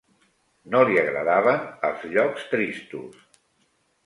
No 0.75 0.79
li 0.89 0.97
agradaven 1.01 1.67
els 1.91 2.07
llocs 2.15 2.49
tristos 2.55 3.23